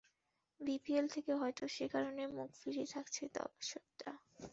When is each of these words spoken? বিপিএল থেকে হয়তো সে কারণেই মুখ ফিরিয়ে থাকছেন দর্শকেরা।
বিপিএল 0.59 1.05
থেকে 1.07 1.31
হয়তো 1.33 1.63
সে 1.67 1.85
কারণেই 1.93 2.29
মুখ 2.31 2.49
ফিরিয়ে 2.59 2.87
থাকছেন 2.93 3.27
দর্শকেরা। 3.37 4.13